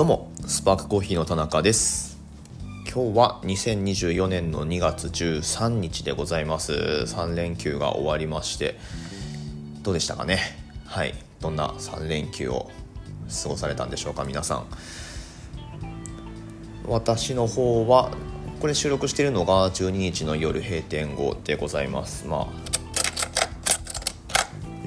[0.00, 2.18] どうもスパークコーヒーの田中です。
[2.90, 6.72] 今日は2024年の2月13日でございます。
[6.72, 8.78] 3連休が終わりまして
[9.82, 10.38] どうでしたかね？
[10.86, 12.70] はいどんな3連休を
[13.42, 14.64] 過ごされたんでしょうか皆さん。
[16.86, 18.10] 私の方は
[18.58, 22.26] これ収録しているのが12日の夜閉店後でございます。
[22.26, 22.48] まあ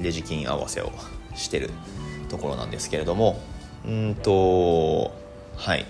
[0.02, 0.90] レジ金合わせを
[1.36, 1.70] してる
[2.28, 3.40] ところなんですけれども
[3.86, 5.12] うんと
[5.56, 5.86] はい。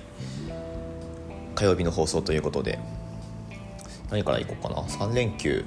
[1.54, 2.78] 火曜日の放送ということで。
[4.10, 4.82] 何からいこうかな。
[4.82, 5.64] 3連休。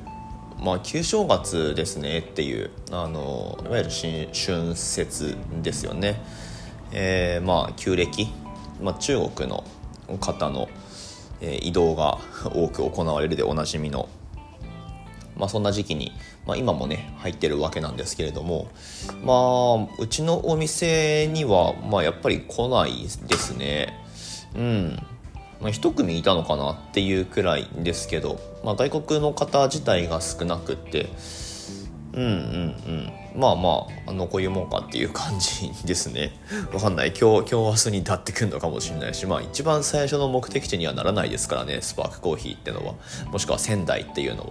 [0.59, 2.19] まあ旧正月ですね。
[2.19, 2.71] っていう。
[2.91, 6.21] あのいわゆる春節ですよね。
[6.91, 8.27] えー、まあ旧暦、
[8.81, 9.63] まあ、中国の
[10.19, 10.69] 方の、
[11.41, 12.17] えー、移動が
[12.53, 14.07] 多く行われるでおなじみの
[15.37, 16.11] まあ、そんな時期に、
[16.45, 18.67] まあ、今もね入ってるわけなんですけれども
[19.23, 23.93] まあうちのお店には、まあ、やっぱり来ないですね。
[24.55, 24.99] うん。
[25.59, 31.09] まあ、一組いたのかなっていうくらいですけど、まあ、外国の方自体が少なくって
[32.13, 33.11] うんうんうん。
[33.39, 36.31] まあまああのこういうもんかっていう感じですね。
[36.73, 37.09] わかんない。
[37.09, 42.95] 今日今日明日に立ってくるのかもしれないしまあ一番最初の目的地にはならないですからねスパークコーヒーってのは。
[43.31, 44.49] もしくは仙台っていうのは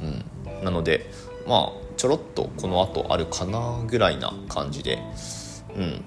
[0.00, 1.10] うん、なので
[1.46, 5.02] まあちょろっとこの後あるかなぐらいな感じで、
[5.76, 6.02] うん、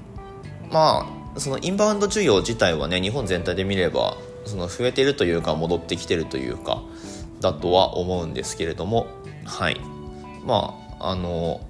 [0.71, 6.81] まあそのインバウンド需要自体はね日本全体で見ればその増えてるというか戻ってきてるというか
[7.39, 9.07] だとは思うんですけれども。
[9.45, 9.79] はい。
[10.45, 11.61] まああの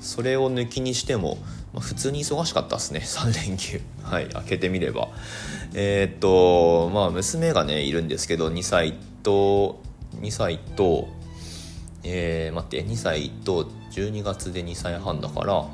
[0.00, 1.38] それを抜きにしても、
[1.72, 3.00] まあ、普通に忙しかったですね。
[3.04, 3.80] 3連休。
[4.02, 4.28] はい。
[4.28, 5.08] 開けてみれば。
[5.74, 9.80] えー、っとまあ娘がねいるんですけど2歳と
[10.20, 11.08] 2歳と
[12.04, 15.66] えー、待って2歳と12月で2歳半だから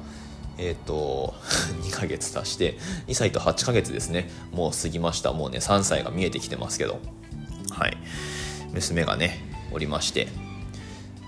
[0.58, 1.34] えっ、ー、と
[1.82, 4.30] 2ヶ月足して2歳と8ヶ月ですね。
[4.52, 5.32] もう過ぎました。
[5.32, 7.00] もうね3歳が見えてきてますけど。
[7.70, 7.96] はい。
[8.72, 9.38] 娘がね
[9.72, 10.28] おりまして。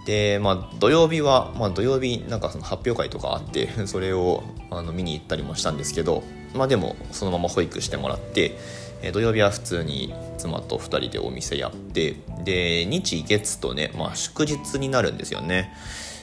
[0.07, 6.23] でまあ土曜日は、まあ、土曜日なんかその発表会とかあって それをあの見に行ったりもしたんですけど
[6.55, 8.57] まあでもそのまま保育してもらって
[9.07, 15.73] え土曜日は普通に妻と2人でお店やってで日月とね、まあ、祝日になるんですよね。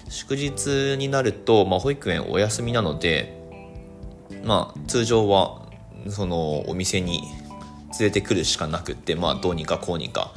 [0.09, 3.41] 祝日になると、まあ、保育園お休みなので
[4.43, 5.65] まあ通常は
[6.09, 7.23] そのお店に
[7.99, 10.33] 連れてくるしかなくって、まあ、どうにかこうにか、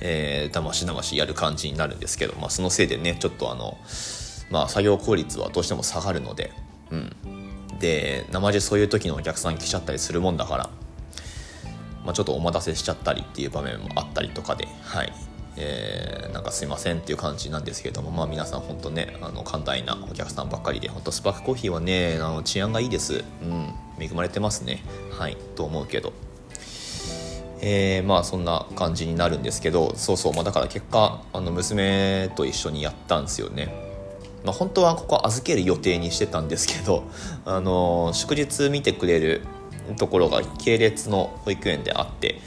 [0.00, 3.76] えー、だましだましやる感じになるんですけど、まあ、そのせいでねちょっとあの、
[4.50, 6.52] まあ、作業効率はどうしても下がるので、
[6.90, 7.12] うん、
[7.78, 10.70] で生地そういう時のお客さん来ちゃったりするもんだから
[12.04, 15.12] まあ、ちょっとお待たせしちゃったりっていう場面もあったりとかで、はい。
[15.56, 24.82] えー、なんかすいませんっていう感じなんですけれども、まあ、皆さん本当ねあの寛大なお客さんばっかりで本当スパークコーヒーはねあの治安がいいです、うん、恵まれてますね。
[25.10, 25.36] はい。
[25.56, 26.12] と思うけど。
[27.62, 33.90] えー、まあそんな感じになるんですけどそうそう、まあ、だから結果あの娘と一緒にやったんですよね。
[34.44, 37.04] まあ、本当はここ預ける予定にしてたんですけど、
[37.44, 39.42] あの祝日見てくれる
[39.96, 42.40] ところが系列の保育園であって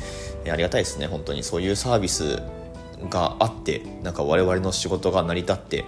[0.51, 1.07] ありがたいですね。
[1.07, 2.41] 本当にそういうサービス
[3.09, 5.85] があってなんか我々の仕事が成り立って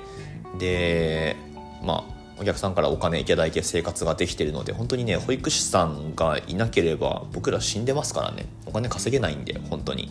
[0.59, 1.35] で
[1.83, 8.45] まあお客さんからお金いただいて生活ができてるので本当にね保育士さんがいなければ僕ら死んでますからね。
[8.66, 10.09] お金稼げないんで本当に、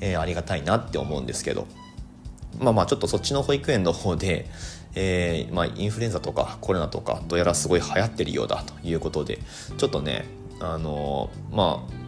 [0.00, 1.66] えー、ありがたいなって思うんですけど。
[2.58, 4.46] まあまあちょっとそっちの保育園の方で、
[4.94, 9.38] えーまあ、インフルエンザとかコロナとかどうやらすごい流行ってるようだということで
[9.78, 10.26] ちょっとね
[10.60, 12.00] あのまあ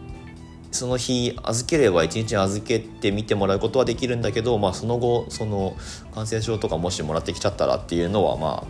[0.71, 5.75] その日預ければ1日預けてみてもらうことはできるんだけど、まあ、その後その
[6.13, 8.65] 感染症とかもしもらってきちゃったらっていうのはま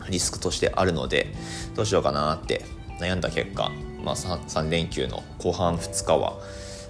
[0.00, 1.32] あリスクとしてあるので
[1.74, 2.64] どうしようかなって
[3.00, 3.70] 悩んだ結果、
[4.04, 6.38] まあ3、3, 連休の後半2日は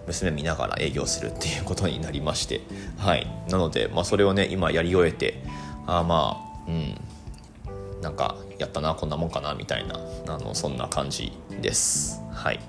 [0.07, 2.61] 娘見ながら営業するっていうことになりまして
[2.99, 3.27] はい。
[3.49, 5.43] なので、まあ、それをね今やり終えて
[5.87, 6.97] あまあうん。
[8.05, 9.99] なんかやったなこんなもんかなみたいな。
[10.29, 12.21] あのそんな感じです。
[12.33, 12.61] はい。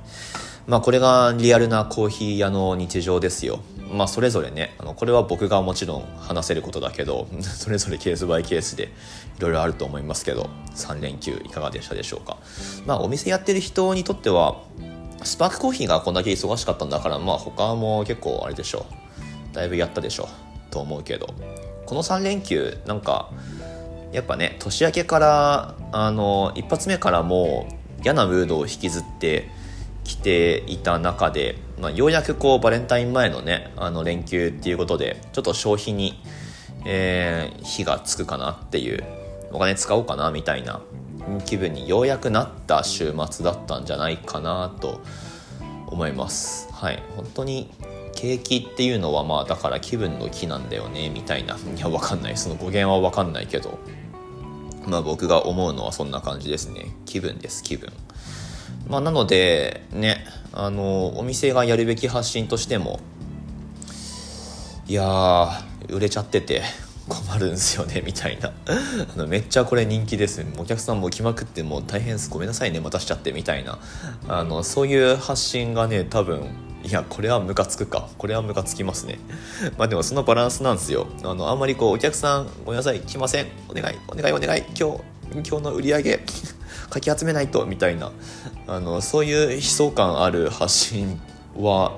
[0.65, 3.59] まあこれがリアルなコーヒー屋の日常ですよ。
[3.91, 8.85] まあそれぞれねあのこれは僕がもちろん話せることだけど それぞれケースバイケースで
[9.37, 12.37] いろいろあると思いますけど3連休いかがでしたでしょうか。
[12.85, 14.55] まあお店やってる人にとっては
[15.23, 18.85] スパークコーヒーがこんだけ忙しかったんだからまあ他も結構あれでしょ
[19.51, 19.55] う。
[19.55, 20.71] だいぶやったでしょう。
[20.71, 21.27] と思うけど。
[21.85, 23.29] この3連休なんか
[24.11, 27.67] やっぱね年明けからあの一発目からも
[27.99, 29.49] う嫌なムードを引きずって
[30.03, 36.21] きていた中で、まあ、ようやくこうバレンタイン前のねあの連休っていうことでちょっと消費に、
[36.85, 39.03] えー、火がつくかなっていう
[39.51, 40.81] お金使おうかなみたいな
[41.45, 45.01] 気分にようやくなった週末だったんじゃないかなと
[45.87, 46.67] 思います。
[46.71, 47.71] はい本当に
[48.15, 51.55] 景気っていうのはまあだから気分の気なんだよねみたいな。
[51.55, 52.37] いやわかんない。
[52.37, 53.77] その語源はわかんないけど。
[54.87, 56.87] まあ僕が思うのはそんな感じですね。
[57.05, 57.91] 気分です気分。
[58.87, 62.99] まあなのでねあのお店がやるべき発信としても
[64.87, 65.49] いや
[65.89, 66.61] 売れちゃってて
[67.07, 68.51] 困るんすよねみたいな。
[69.13, 72.29] あのめっちゃこれ人気ですお客さんも来まくってもう大変です。
[72.29, 73.79] ごめんなさいね待たしちゃってみたいな。
[74.27, 76.47] あのそういう発信がね多分
[76.85, 78.07] いやこれはムカつくか。
[78.19, 79.17] これはムカつきますね。
[79.75, 81.07] まあでもそのバランスなんですよ。
[81.23, 83.47] あのあんまりこうお客さんごめんなさい来ません。
[83.67, 84.63] お願いお願いお願い。
[84.79, 85.01] 今日
[85.33, 86.19] 今日の売り上げ
[86.91, 88.11] かき集めないとみたいな。
[88.67, 91.19] あのそういう悲壮感ある発信
[91.57, 91.97] は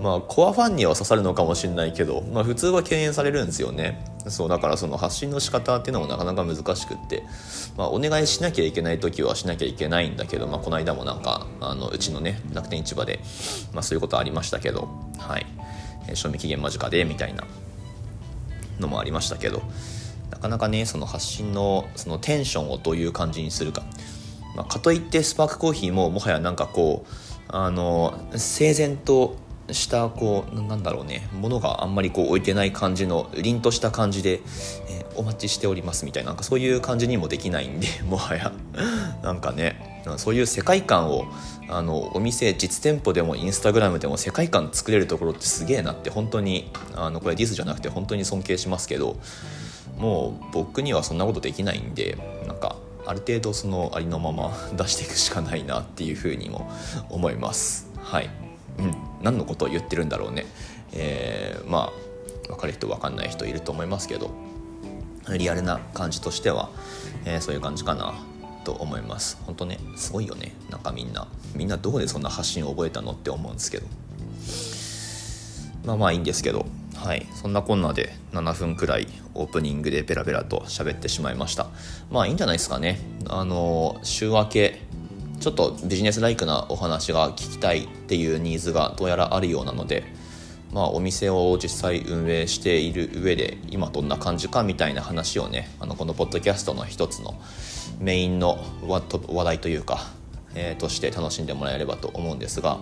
[0.00, 4.04] まあコアファンには刺さるのかもしれないけど、まあ、普通は敬遠されるんですよね。
[4.28, 7.22] そうだからその発信の仕方っていうのもなかなか難しくって、
[7.76, 13.20] まあ、お願いしなきゃいけない時はしなきゃいけないんだけど、まあ、この間もなんかあのうちのね楽天市場で、
[13.72, 14.88] まあ、そういうことありましたけど
[15.18, 15.46] はい。
[16.12, 17.44] 賞味期限間近でみたいな
[18.78, 19.62] のもありましたけど
[20.30, 23.82] なかなかねその発信のそのテンションをどういう感じにするか、
[24.56, 27.12] まあ、かといってスパークコーヒーももはやなんかこう
[27.48, 29.36] あの整然と
[29.72, 31.28] したこうなんだろうね。
[31.32, 34.40] ものがあんまりこう置いてない感じの凛とした感じで、
[34.88, 38.52] えー、お待ちしておりますみたいななんかそういう感じにもできないんで もはや。
[39.22, 41.26] なんかねそういう世界観を
[41.68, 49.16] あのお店実店舗でもインスタグラムでも世界観作れるところってすげえなって本当にあのこれディスじゃなくて本当に尊敬しますけど
[49.96, 52.76] もう僕にはそんなことできないんでなんか
[53.06, 56.70] ある程度そのありのまま 出していくしかないなっていうふうにも
[57.10, 57.88] 思います。
[57.98, 58.30] はい、
[58.78, 60.46] うん、何のことを言ってるんだろうね。
[60.92, 61.92] えー、ま
[62.46, 64.30] あ分かる人分かんない人いると思いますけど
[65.36, 66.70] リアルな感じとしては、
[67.24, 68.14] えー、そういう感じかな
[68.64, 69.38] と思います。
[69.44, 70.54] 本当ねすごいよね。
[70.70, 71.28] なんかみんな。
[71.54, 73.86] みんなどこでそんな発信を覚えたのって思うんですけど。
[75.84, 76.66] まあまあいいんですけど。
[76.96, 77.26] はい。
[77.34, 81.66] そんなこんなで7分くらいオープニングでベラベラと喋ってしまいました。
[82.10, 83.00] まあいいんじゃないですかね。
[83.28, 84.80] あの週明け
[85.44, 90.02] ちょっとビジネスライクなお話が聞きたいっていうニーズがどうやらあるようなので
[90.72, 97.40] まあ、お店を実際運営している上で今どんな感じかみたいな話をねあのこのポッドキャストの一つの
[98.00, 100.00] メインの話題というか、
[100.56, 102.78] えー、として楽しんでもらえればと思うんですが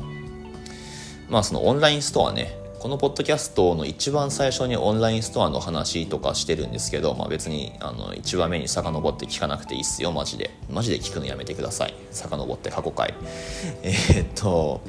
[1.29, 10.11] まあそのオンラインストアねこのポッドキャストの一番最初にオンラインストアの話とかしてるんですけど、まあ、別にあの1話目に遡って聞かなくていいっすよ。
[10.11, 11.95] マジでマジで聞くのやめてください。
[12.11, 13.15] 遡って過去回
[13.85, 14.81] えー、っと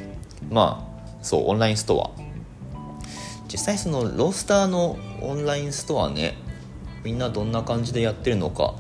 [0.50, 0.92] ま
[1.22, 2.19] あそうオンラインストア。
[3.48, 6.34] 実際そのロースターのオンラインストアね
[7.04, 8.74] みんなどんな感じでやってるのか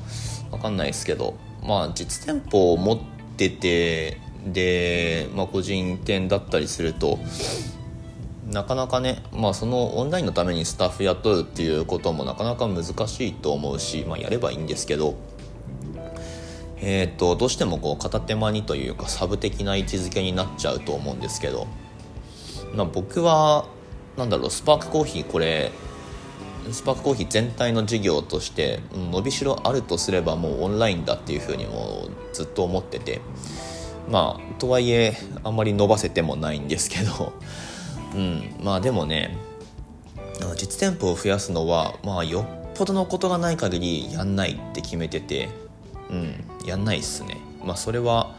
[0.49, 2.99] 分かんないですけどまあ実店舗を持っ
[3.37, 7.19] ててで、まあ、個人店だったりすると
[8.47, 15.15] なかなかね、まあ、そのオンラインのためにスタッフ雇うっていうこともなかなか難しいと思うし、まあ、やればいいんですけど、
[16.77, 21.67] えーと、どうしてもこう片手間にというかサブ的な位置づけになっちゃうと思うんですけど、
[22.75, 23.65] まあ、僕は
[24.17, 25.71] なんだろうスパークコーヒーこれ
[26.71, 33.21] スパークコーヒー全体の事業として伸びしろあるとすればもうオンラインだっていうふうにもずっと思ってて
[34.09, 37.33] まあとはいえあんまり伸ばせてもないんですけど
[38.15, 38.55] うん。
[38.63, 39.37] まあでもね
[40.57, 45.49] 実店舗を増やすのはまあよっぽどのことがない限りやんないって決めてて
[46.09, 46.43] うん。
[46.65, 47.37] やんないっすね。
[47.63, 48.35] まあそれは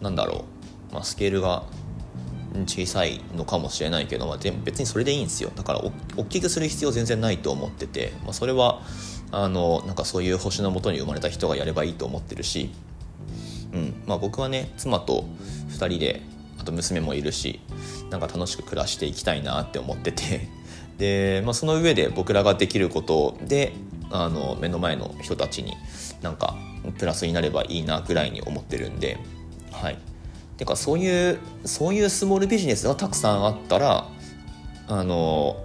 [0.00, 0.44] 何だろ
[0.90, 1.64] う、まあ、スケールが
[2.66, 5.50] 小さいのかもしれないけど、まあ、別にそれでいいんですよ。
[5.54, 5.80] だから
[6.16, 8.82] 大きくする必要全然ないと思ってて、まあ、それは
[9.32, 12.70] あのなんかそういう星のもとに生まれた人がやればいいと思ってるし、
[13.72, 13.94] うん。
[14.06, 15.24] まあ、僕はね妻と
[15.70, 16.22] 2人で
[16.58, 17.60] あと娘もいるし。
[18.14, 20.48] なんか楽しく暮らしていきたいなって思ってて。
[20.98, 23.72] で、まあ、その上で僕らができることで
[24.12, 25.72] あの目の前の人たちに
[26.22, 26.54] なんか
[26.98, 29.18] プラスになればいいなぐらいに思ってるんで。
[29.72, 29.98] はい。
[30.56, 34.06] てかそういうそういうスモールビジネスがたくさんあったら
[34.86, 35.56] あの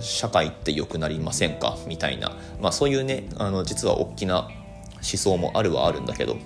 [0.00, 1.76] 社会って良くなりませんか？
[1.86, 4.48] みたいな、まあ、そういうねあの実は大きな
[4.94, 6.38] 思想もあるはあるんだけど。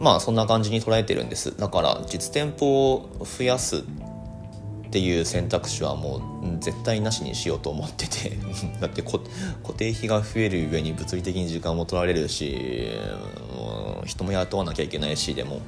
[0.00, 1.56] まあそんな感じに捉えてるんです。
[1.56, 3.82] だから実店舗を増やすっ
[4.90, 8.36] ていう選択肢はもう絶対なしにしようと思ってて。
[8.80, 9.20] だって固
[9.76, 12.90] 定費が増える上に物理的に時間も取られるし
[14.06, 15.60] 人も雇わなきゃいけないしでも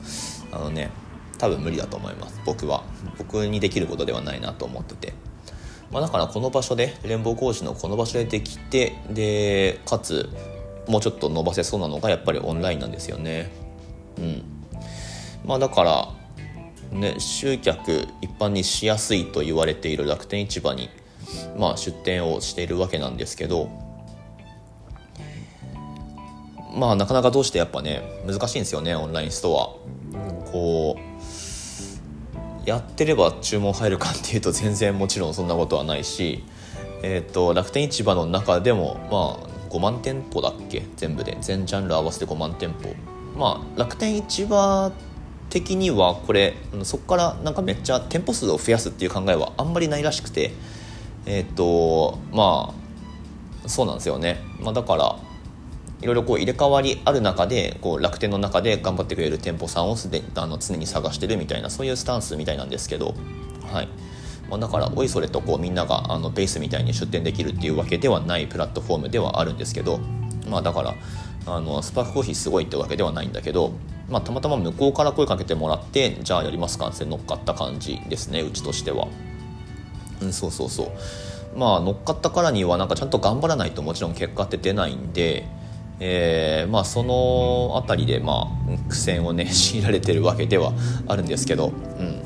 [0.51, 0.91] あのね
[1.39, 2.41] 多分無理だと思います。
[2.47, 2.83] 僕は。
[3.19, 5.13] 僕にできることではないなと思ってて、
[5.91, 10.31] まあ、だからこの場所で連邦工事のこの場所でできてでかつ
[10.89, 13.62] もうちょっと伸ばせそうなのがやっぱりオンラインなんですよね。
[14.19, 14.43] うん。
[15.45, 16.09] まあだから
[16.93, 20.91] ね、集客一般にしやすいと言われている楽天市場に、
[21.57, 23.71] まあ、出店をしているわけなんですけど
[26.75, 30.51] まあなかなかどうしてやっぱね難しいんですよねオンラインストア。
[30.51, 36.45] こうやってれば注文入るかっていうと 全然もちろんそんなことはないし、
[37.03, 40.83] えーと、楽天市場の中でもまあ5万店舗だっけ？
[40.97, 41.39] 全部で。
[41.41, 42.95] 全ジャンル合わせて5万店舗。
[43.37, 44.93] まあ楽天市場
[45.51, 50.53] 的にはこれそこからなんかめっちゃ店舗数を増やすっていう考えはあんまりないらしくて
[51.27, 52.75] えっ、とま
[53.65, 55.17] あそうなんですよね、まあ、だから
[56.01, 63.15] いろいろこう入れ替わりある中でこう楽天の中で頑張ってくれる店舗さんをすであの常に探してるみたいなそういうスタンスみたいなんですけど
[63.73, 63.89] はい、
[64.51, 70.01] まあ、だからおいそれとこうみんながあのベースみたいに出店できるっていうわけではないプラットフォームではあるんですけど
[70.49, 70.95] まあだから
[71.47, 73.73] あのスパークコーヒーすごいってわけではないんだけど
[74.13, 79.09] まあ、たまたま向こうから声かけてもらってじゃあやりますかって乗っかった感じですねうちとしては。
[80.21, 80.93] うんそうそうそ
[81.55, 81.59] う。
[81.59, 85.47] まあ乗っかったからにはなんかちゃんと頑張らないともちろん結果って出ないんで
[86.01, 90.73] えー、まあその辺りでまあ苦戦をね強いられてるわけでは
[91.07, 91.71] あるんですけどう
[92.03, 92.23] ん。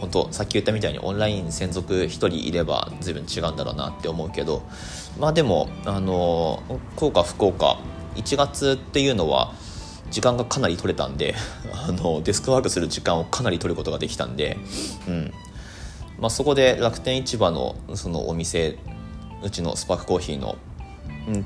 [0.00, 4.62] 本当さっき言ったみたいにオンライン専属1人いれば随分違うんだろうなって思うけど
[5.18, 6.62] まあでもあの
[6.94, 7.78] 効果不効果
[8.18, 9.52] 1月っていうのは
[10.10, 11.34] 時間がかなり取れたんで
[11.72, 14.58] あのデスクワークする時間をかなり取ることができたんで、
[15.06, 15.32] うん
[16.18, 18.76] まあ、そこで楽天市場のそのお店
[19.42, 20.56] うちのスパークコーヒーの、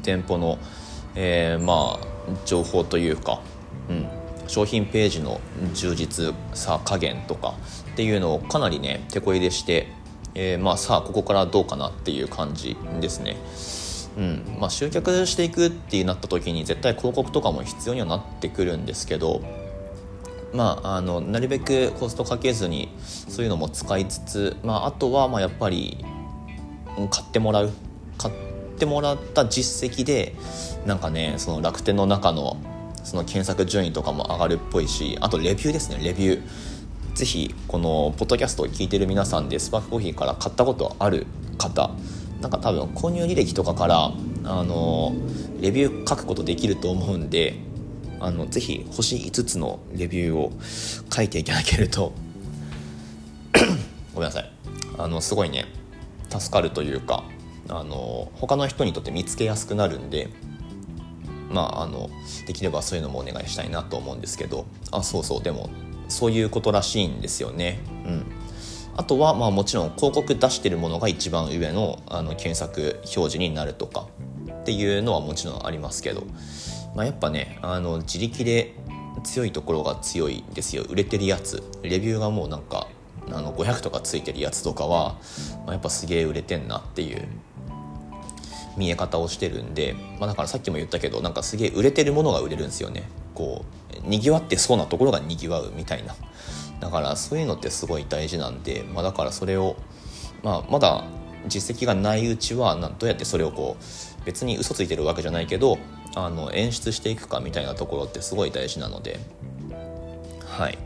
[0.03, 0.59] 店舗の、
[1.15, 2.07] えー、まあ
[2.47, 3.43] 情報というか、
[3.91, 4.07] うん、
[4.47, 5.41] 商品ページの
[5.75, 7.55] 充実さ加減とか
[7.93, 9.89] っていうのをかなりね手こ入れして、
[10.35, 13.37] えー、まあさあここからどうかなっていう感じですね。
[14.17, 14.57] うん。
[14.61, 19.43] まあ、集客していくってなった時に絶対広告とかも必要にはなってくるんですけど、
[20.53, 26.05] まあ、あのなるべくコストかけずにそういうのも使いつつ、まあ、あとはまあやっぱり
[27.11, 27.73] 買ってもらう。
[28.19, 28.35] 買っ
[28.79, 30.35] てもらった実績で
[30.87, 32.57] なんかねその楽天の中の
[33.03, 35.99] その検索順位とかも上がるっぽいしあとレビューですね。
[36.03, 36.43] レビュー。
[37.15, 41.27] ぜひこのポッドキャストを聞いてる皆さんでスパークコーヒーから買ったことある
[41.59, 41.91] 方
[42.43, 44.13] なんか多分購入履歴とかから
[44.45, 45.15] あの
[45.61, 47.55] レビュー書くことできると思うんで
[48.19, 50.53] あのぜひ星5つのレビューを
[51.11, 52.13] 書いていただけると
[54.13, 54.53] ごめんなさい。
[54.99, 55.67] あのすごいね
[56.29, 57.25] 助かるというか
[57.69, 60.29] あの他の人にとって見つけやすくなるんで
[61.51, 62.11] まああの
[62.47, 65.71] できればそういうのもお願いしたいなと思うんですけどあそうそうでも
[66.09, 67.81] そういうことらしいんですよね。
[68.05, 68.42] うん。
[68.97, 74.07] あとはまあもちろん広告出してるものが一番上のあの検索表示になるとか
[74.51, 76.25] っていうのはもちろんありますけど、
[76.95, 78.75] まあ、やっぱねあの自力で
[79.25, 80.85] 強いところが強いですよ。
[80.89, 81.63] 売れてるやつ。
[81.83, 82.89] レビューがもうなんか
[83.31, 85.17] あの500とかついてるやつとかは、
[85.65, 87.27] まあ、やっぱすげえ売れてんなっていう。
[88.77, 93.05] 見え方をしてるんで、まあ、だからさっきも言ったけどなんかすげえ売れてるものが売れるんですよね。
[93.35, 93.65] こ
[94.05, 96.15] うにぎわってそうなところがにぎわうみたいな。
[96.83, 99.77] だからそういうのってすごい大事なんで、まあ、だからそれを、
[100.43, 101.05] まあ、まだ
[101.47, 105.79] 実績がないうちはどうやってそれをこう別に嘘ついてるわけじゃないけど
[106.17, 109.21] あの演出していくかみたいなところってすごい大事なので
[110.45, 110.79] はい。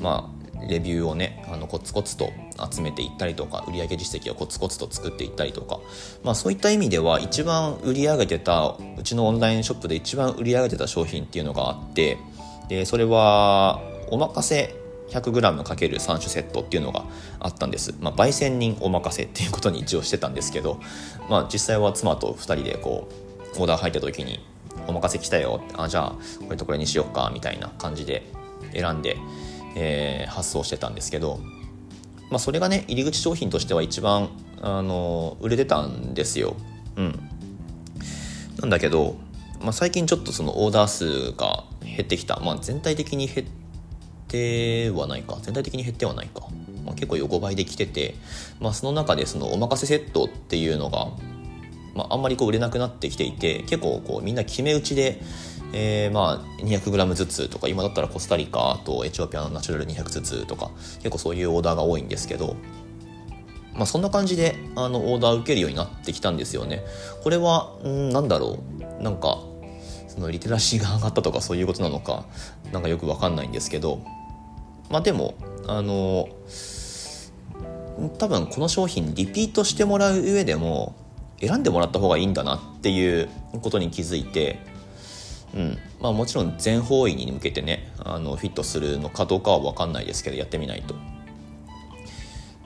[0.00, 2.32] まあレビューをねあのコツコツと
[2.72, 5.78] 集めていったりとか売上実績をコツコツと作っていったりとか、
[6.24, 12.18] まあ、そういった意味では一番売り上げてたうちのオンラインショップで一番売り上げてた商品っていうのがあって
[12.68, 14.74] でそれはおまかせ
[15.10, 17.04] 100g×3 種セットっていうのが
[17.38, 20.80] あったんです、まあ、焙煎人お任せっていうことに一応してたんですけど、
[21.28, 23.08] まあ、実際は妻と2人でこ
[23.56, 24.44] うオーダー入った時に
[24.86, 28.30] 「お任せ来たよ」あじゃあこれとこれにしようかみたいな感じで
[28.72, 29.16] 選んで、
[29.76, 31.40] えー、発送してたんですけど、
[32.30, 34.28] まあ、それがね入り口商品としては一番
[34.60, 36.56] あの売れてたんですよ。
[36.96, 37.28] うん、
[38.58, 39.16] なんだけど、
[39.60, 43.65] まあ、最近ちょっとそのオーダー数が減ってきた、まあ、全体的に減って
[44.26, 45.38] ってはないか。
[45.42, 46.42] 全体的に減ってはないか、
[46.84, 48.16] まあ、結構横ばいで来てて、
[48.60, 51.06] まあ、その中でそのおまかせセットっていうのが、
[51.94, 55.22] まあ、あんまりこう売れなくなってきていて結構こうみんな決め打ちで、
[55.72, 62.56] えー、まあ 200g ずつとか今だったらコスタリカとエチオピアのナチュラル200ずつとか結構そういうオーダーが多いんですけど
[63.76, 66.82] まあ、そんな感じであのオーダー受けるようになってきたんですよね。
[67.22, 68.58] これはんなんだろ
[69.00, 69.02] う。
[69.02, 69.38] なんか
[70.16, 72.24] そのリテラシーが上がったとかそういうことなのか
[72.72, 74.02] なんかよく分かんないんですけど
[74.90, 75.34] まあでも
[75.66, 76.28] あの
[78.18, 80.96] 多分この商品リピートしてもらう上でも
[81.40, 83.28] 選んでもらった方がいいんだなっていう
[83.62, 84.58] ことに気づいて、
[85.54, 90.94] うんまあ、もちろん全方位に向けてねあのフィットするのかどうかは分かんないですけどやってみないと。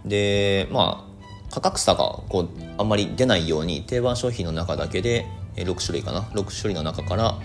[0.04, 1.10] でまあ
[1.52, 5.26] 価格差がこうあんまり出ないように定番商品の中だけで
[5.64, 7.38] 6種類かな？6種類の中から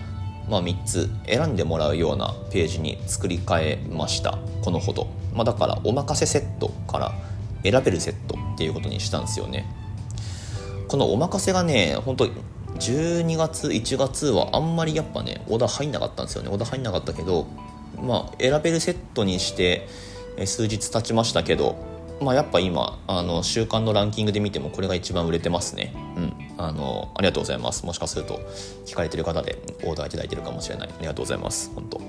[0.48, 4.38] まあ、3つ選んでもらうようなページに作り変えました。
[4.62, 7.12] このほど、まあ、だからおまかせセットから
[7.64, 9.66] 選べるセットっていうことにしたんですよね。
[10.88, 16.48] このおまかせがね本当12月1月はあんまりやっぱねオーダー入んなかったんですよね。
[16.48, 17.48] オーダー入んなかったけど
[18.00, 19.88] まあ選べるセットにして
[20.44, 21.76] 数日経ちましたけど
[22.20, 25.92] まあやっぱ今あの週間のランキングで見てもこれが一番売れてますね。
[26.16, 26.32] うん。
[26.58, 27.84] あのありがとうございます。
[27.84, 28.40] もしかすると
[28.86, 30.88] 聞かれてる方でオーダーいただいてるかもしれない。
[30.88, 31.70] ありがとうございます。
[31.74, 32.00] 本当。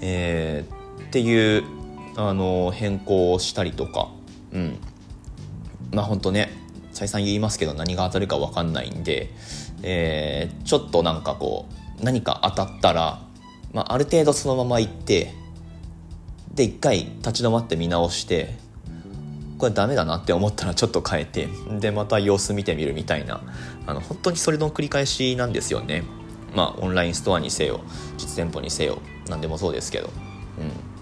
[0.00, 1.64] えー、っていう
[2.16, 4.08] あの変更をしたりとか。
[4.52, 4.78] うん。
[5.92, 6.50] まあ本当ね
[6.92, 9.30] 再三言いますけど何が当たるか分かんないんで、
[9.82, 11.66] えー、ちょっとなんかこ
[12.00, 13.20] う何か当たったら、
[13.72, 15.34] まあ、ある程度そのまま行って
[16.54, 18.54] で一回立ち止まって見直して
[19.58, 23.40] これダメだなって思ったらちょっと変えてでまた様子見てみるみたいな
[23.86, 26.04] あの本当にそれの繰り返しなんですよね。
[26.54, 27.80] まあオンラインストアにせよ
[28.16, 30.10] 実店舗にせよ何でもそうですけど。
[30.58, 30.94] うん。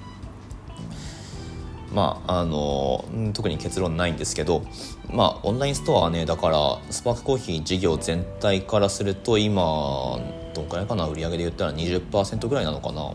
[1.95, 3.05] まああの
[3.35, 4.65] 特に結論ないんですけど
[5.11, 10.19] まあオンラインストアはねだからスパークコーヒー事業全体からすると今
[10.55, 13.13] どんくらいかな売り上げで言ったら20%ぐらいなのかな。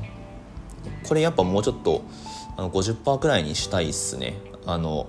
[1.07, 2.03] これやっぱもうちょっと
[2.55, 4.39] あの50%くらいにしたいっすね。
[4.65, 5.07] あの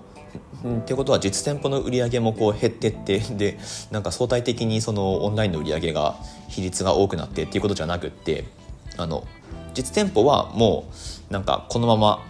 [0.64, 3.58] ってことは実店舗の売り上げもこう減ってって で
[3.90, 6.16] なんか相対的にそのオンラインの売り上げが
[6.48, 8.44] 比率が多くなってっていうことじゃなくって
[8.96, 9.24] あの
[9.74, 10.86] 実店舗はも
[11.30, 12.22] うなんかこのまま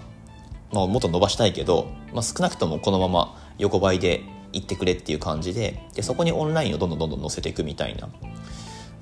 [0.73, 8.09] まあ、もっと伸ばしたいけど、まあ、少なくともこのまま横ばいで行ってくれっていう感じででそこにオンラインをどんどんどんどん載せていくみたいな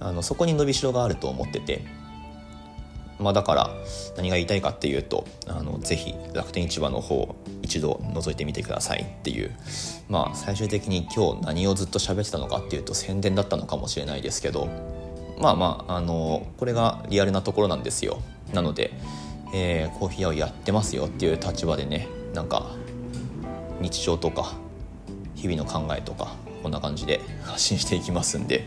[0.00, 1.84] あのそこに伸びしろがあると思ってて、
[3.18, 3.70] まあ、だから
[4.16, 9.52] 何が言いたいかっていうとあのぜひ楽天市場の方一度覗いてみてくださいっていう。
[10.08, 14.68] まあ最終的に今日何をずっと喋ってたのかっていうと宣伝だったのかもしれないですけど。
[15.38, 18.20] まあまああのこれがリアルなところなんですよ。
[18.54, 18.92] なので
[19.52, 22.66] えー、コーヒー屋をやってますよっていう立場でねなんか
[23.80, 24.54] 日常とか
[25.34, 26.34] 日々の考えとか
[26.66, 28.66] こんな感じで発信していきますんで、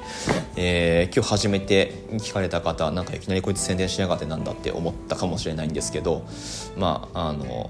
[0.55, 6.25] えー、今日初めて聞かれた方なんかいきなりこいつ宣伝しやがってなんだって思ったかもしれないんですけど
[6.77, 7.69] まああの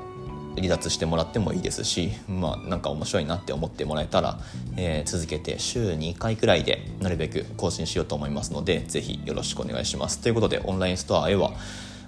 [0.55, 4.39] 離脱してもらってもいいですしまあなんか面白いなって思ってもらえたら、
[4.77, 10.19] えー、続けて週2回くらいでなるべく更新しようと思いますので是非よろしくお願いします。
[10.19, 11.53] ということでオンラインストアへは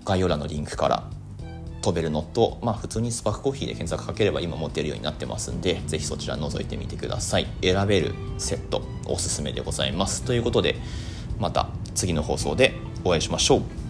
[0.05, 1.09] 概要欄のリンクから
[1.81, 7.47] 飛べるのと、まあ、普通にスパークコーヒーで検索かければ今持ってるようになってますんでぜひそちら覗いてみてください。
[7.61, 10.23] 選べるセットおすすめでございます。
[10.23, 10.75] ということで
[11.39, 13.80] また次の放送でお会いしましょう。